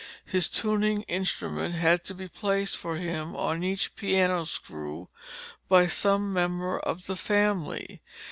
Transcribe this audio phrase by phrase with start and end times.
[0.25, 5.09] His tuning instrument had to be placed for him on each piano screw
[5.69, 8.01] by some member of the family.